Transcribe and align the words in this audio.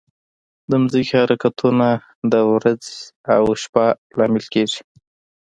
د 0.69 0.71
ځمکې 0.71 1.01
حرکتونه 1.21 1.87
د 2.31 2.33
ورځ 2.51 2.83
او 3.35 3.43
شپه 3.61 3.85
لامل 4.17 4.45
کېږي. 4.53 4.81